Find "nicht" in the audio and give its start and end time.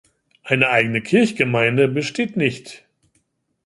2.35-2.85